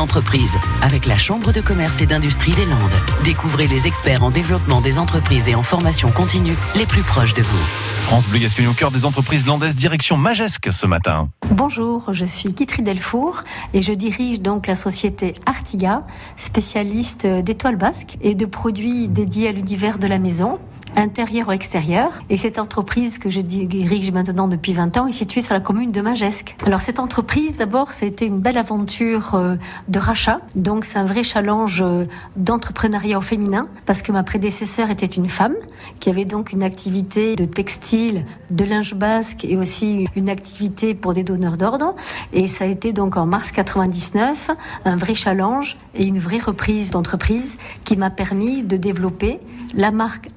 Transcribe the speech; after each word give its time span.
entreprises 0.00 0.56
avec 0.82 1.06
la 1.06 1.16
Chambre 1.16 1.52
de 1.52 1.60
commerce 1.60 2.00
et 2.00 2.06
d'industrie 2.06 2.52
des 2.52 2.64
Landes. 2.64 2.90
Découvrez 3.24 3.66
les 3.66 3.86
experts 3.86 4.24
en 4.24 4.30
développement 4.30 4.80
des 4.80 4.98
entreprises 4.98 5.48
et 5.48 5.54
en 5.54 5.62
formation 5.62 6.10
continue 6.10 6.56
les 6.74 6.86
plus 6.86 7.02
proches 7.02 7.34
de 7.34 7.42
vous. 7.42 7.64
France 8.04 8.28
Bleu 8.28 8.40
Gascogne 8.40 8.66
au 8.66 8.72
cœur 8.72 8.90
des 8.90 9.04
entreprises 9.04 9.46
landaises, 9.46 9.76
direction 9.76 10.16
Majesque 10.16 10.72
ce 10.72 10.86
matin. 10.86 11.28
Bonjour, 11.50 12.12
je 12.12 12.24
suis 12.24 12.52
Kitri 12.54 12.82
Delfour 12.82 13.42
et 13.74 13.82
je 13.82 13.92
dirige 13.92 14.40
donc 14.40 14.66
la 14.66 14.74
société 14.74 15.34
Artiga, 15.46 16.02
spécialiste 16.36 17.26
d'étoiles 17.26 17.76
basques 17.76 18.16
et 18.22 18.34
de 18.34 18.46
produits 18.46 19.06
dédiés 19.06 19.48
à 19.48 19.52
l'univers 19.52 19.98
de 19.98 20.06
la 20.06 20.18
maison 20.18 20.58
intérieur 20.96 21.48
ou 21.48 21.52
extérieur. 21.52 22.20
Et 22.28 22.36
cette 22.36 22.58
entreprise 22.58 23.18
que 23.18 23.30
je 23.30 23.40
dirige 23.40 24.10
maintenant 24.12 24.48
depuis 24.48 24.72
20 24.72 24.96
ans 24.96 25.06
est 25.06 25.12
située 25.12 25.40
sur 25.40 25.54
la 25.54 25.60
commune 25.60 25.92
de 25.92 26.00
Magesque. 26.00 26.56
Alors 26.66 26.80
cette 26.80 26.98
entreprise, 26.98 27.56
d'abord, 27.56 27.90
ça 27.90 28.04
a 28.04 28.08
été 28.08 28.26
une 28.26 28.38
belle 28.38 28.58
aventure 28.58 29.34
euh, 29.34 29.56
de 29.88 29.98
rachat. 29.98 30.40
Donc 30.54 30.84
c'est 30.84 30.98
un 30.98 31.04
vrai 31.04 31.22
challenge 31.22 31.82
euh, 31.82 32.04
d'entrepreneuriat 32.36 33.18
au 33.18 33.22
féminin 33.22 33.68
parce 33.86 34.02
que 34.02 34.12
ma 34.12 34.22
prédécesseur 34.22 34.90
était 34.90 35.06
une 35.06 35.28
femme 35.28 35.54
qui 36.00 36.10
avait 36.10 36.24
donc 36.24 36.52
une 36.52 36.62
activité 36.62 37.36
de 37.36 37.44
textile, 37.44 38.24
de 38.50 38.64
linge 38.64 38.94
basque 38.94 39.44
et 39.44 39.56
aussi 39.56 40.08
une 40.16 40.28
activité 40.28 40.94
pour 40.94 41.14
des 41.14 41.24
donneurs 41.24 41.56
d'ordre. 41.56 41.94
Et 42.32 42.46
ça 42.46 42.64
a 42.64 42.68
été 42.68 42.92
donc 42.92 43.16
en 43.16 43.26
mars 43.26 43.52
99 43.52 44.50
un 44.84 44.96
vrai 44.96 45.14
challenge 45.14 45.76
et 45.94 46.04
une 46.04 46.18
vraie 46.18 46.38
reprise 46.38 46.90
d'entreprise 46.90 47.58
qui 47.84 47.96
m'a 47.96 48.10
permis 48.10 48.62
de 48.62 48.76
développer 48.76 49.40
la 49.74 49.90
marque 49.90 50.28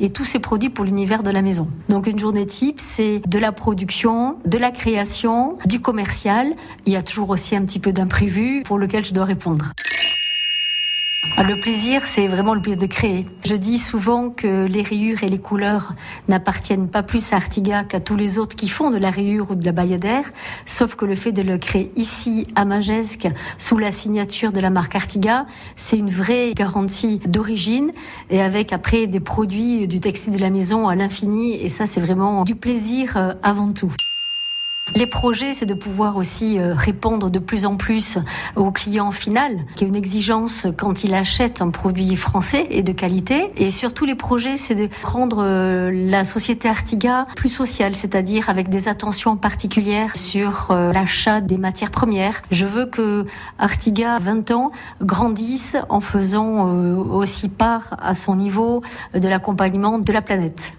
Et 0.00 0.10
tous 0.10 0.24
ses 0.24 0.38
produits 0.38 0.70
pour 0.70 0.84
l'univers 0.84 1.22
de 1.22 1.30
la 1.30 1.42
maison. 1.42 1.68
Donc 1.88 2.06
une 2.06 2.18
journée 2.18 2.46
type, 2.46 2.80
c'est 2.80 3.20
de 3.26 3.38
la 3.38 3.52
production, 3.52 4.36
de 4.44 4.58
la 4.58 4.70
création, 4.70 5.58
du 5.66 5.80
commercial. 5.80 6.54
Il 6.86 6.92
y 6.92 6.96
a 6.96 7.02
toujours 7.02 7.30
aussi 7.30 7.54
un 7.56 7.62
petit 7.62 7.78
peu 7.78 7.92
d'imprévu 7.92 8.62
pour 8.64 8.78
lequel 8.78 9.04
je 9.04 9.12
dois 9.12 9.24
répondre. 9.24 9.72
Ah, 11.36 11.42
le 11.42 11.56
plaisir, 11.56 12.06
c'est 12.06 12.28
vraiment 12.28 12.54
le 12.54 12.62
plaisir 12.62 12.78
de 12.78 12.86
créer. 12.86 13.26
Je 13.44 13.56
dis 13.56 13.78
souvent 13.78 14.30
que 14.30 14.66
les 14.66 14.82
rayures 14.82 15.24
et 15.24 15.28
les 15.28 15.40
couleurs 15.40 15.92
n'appartiennent 16.28 16.86
pas 16.86 17.02
plus 17.02 17.32
à 17.32 17.36
Artiga 17.36 17.82
qu'à 17.82 17.98
tous 17.98 18.14
les 18.14 18.38
autres 18.38 18.54
qui 18.54 18.68
font 18.68 18.92
de 18.92 18.98
la 18.98 19.10
rayure 19.10 19.50
ou 19.50 19.56
de 19.56 19.64
la 19.64 19.72
bayadère, 19.72 20.30
sauf 20.64 20.94
que 20.94 21.04
le 21.04 21.16
fait 21.16 21.32
de 21.32 21.42
le 21.42 21.58
créer 21.58 21.90
ici, 21.96 22.46
à 22.54 22.64
Magesque, 22.64 23.26
sous 23.58 23.78
la 23.78 23.90
signature 23.90 24.52
de 24.52 24.60
la 24.60 24.70
marque 24.70 24.94
Artiga, 24.94 25.46
c'est 25.74 25.98
une 25.98 26.10
vraie 26.10 26.54
garantie 26.54 27.18
d'origine 27.26 27.90
et 28.30 28.40
avec 28.40 28.72
après 28.72 29.08
des 29.08 29.18
produits 29.18 29.88
du 29.88 29.98
textile 29.98 30.34
de 30.34 30.40
la 30.40 30.50
maison 30.50 30.88
à 30.88 30.94
l'infini 30.94 31.60
et 31.60 31.68
ça, 31.68 31.86
c'est 31.86 32.00
vraiment 32.00 32.44
du 32.44 32.54
plaisir 32.54 33.16
euh, 33.16 33.34
avant 33.42 33.72
tout. 33.72 33.92
Les 34.94 35.06
projets, 35.08 35.54
c'est 35.54 35.66
de 35.66 35.74
pouvoir 35.74 36.16
aussi 36.16 36.58
euh, 36.58 36.72
répondre 36.72 37.28
de 37.28 37.40
plus 37.40 37.66
en 37.66 37.76
plus 37.76 38.18
au 38.54 38.70
client 38.70 39.10
final, 39.10 39.56
qui 39.74 39.84
a 39.84 39.88
une 39.88 39.96
exigence 39.96 40.68
quand 40.76 41.02
il 41.02 41.14
achète 41.14 41.60
un 41.60 41.70
produit 41.70 42.14
français 42.14 42.68
et 42.70 42.84
de 42.84 42.92
qualité. 42.92 43.48
Et 43.56 43.72
surtout, 43.72 44.04
les 44.04 44.14
projets, 44.14 44.56
c'est 44.56 44.76
de 44.76 44.88
rendre 45.02 45.42
euh, 45.42 45.90
la 45.92 46.24
société 46.24 46.68
Artiga 46.68 47.26
plus 47.34 47.48
sociale, 47.48 47.96
c'est-à-dire 47.96 48.48
avec 48.48 48.68
des 48.68 48.86
attentions 48.86 49.36
particulières 49.36 50.16
sur 50.16 50.68
euh, 50.70 50.92
l'achat 50.92 51.40
des 51.40 51.58
matières 51.58 51.90
premières. 51.90 52.42
Je 52.52 52.64
veux 52.66 52.86
que 52.86 53.26
Artiga, 53.58 54.18
20 54.20 54.52
ans, 54.52 54.70
grandisse 55.02 55.76
en 55.88 56.00
faisant 56.00 56.64
aussi 57.10 57.48
part 57.48 57.96
à 58.00 58.14
son 58.14 58.36
niveau 58.36 58.82
de 59.12 59.28
l'accompagnement 59.28 59.98
de 59.98 60.12
la 60.12 60.22
planète 60.22 60.72